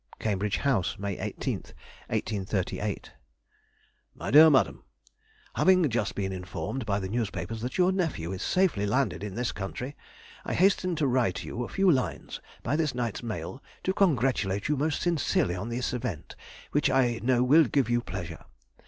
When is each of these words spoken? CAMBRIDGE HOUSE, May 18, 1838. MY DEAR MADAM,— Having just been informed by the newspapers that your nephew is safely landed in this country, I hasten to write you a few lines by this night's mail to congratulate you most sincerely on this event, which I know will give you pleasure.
CAMBRIDGE 0.19 0.57
HOUSE, 0.57 0.97
May 0.97 1.15
18, 1.19 1.57
1838. 2.09 3.11
MY 4.15 4.31
DEAR 4.31 4.49
MADAM,— 4.49 4.83
Having 5.55 5.87
just 5.91 6.15
been 6.15 6.31
informed 6.33 6.87
by 6.87 6.97
the 6.99 7.07
newspapers 7.07 7.61
that 7.61 7.77
your 7.77 7.91
nephew 7.91 8.31
is 8.31 8.41
safely 8.41 8.87
landed 8.87 9.23
in 9.23 9.35
this 9.35 9.51
country, 9.51 9.95
I 10.43 10.55
hasten 10.55 10.95
to 10.95 11.05
write 11.07 11.43
you 11.43 11.63
a 11.63 11.69
few 11.69 11.91
lines 11.91 12.41
by 12.63 12.75
this 12.75 12.95
night's 12.95 13.21
mail 13.21 13.61
to 13.83 13.93
congratulate 13.93 14.67
you 14.67 14.75
most 14.75 15.03
sincerely 15.03 15.53
on 15.53 15.69
this 15.69 15.93
event, 15.93 16.35
which 16.71 16.89
I 16.89 17.19
know 17.21 17.43
will 17.43 17.65
give 17.65 17.87
you 17.87 18.01
pleasure. 18.01 18.43